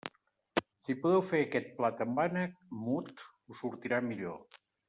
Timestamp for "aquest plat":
1.47-2.01